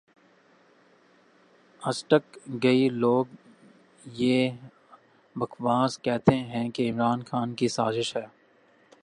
[1.81, 2.25] اجتک
[2.61, 3.25] کئئ لوگ
[4.19, 4.49] یہ
[5.35, 8.25] بکواس کہتے ھیں کہ عمران خان کی سازش ھے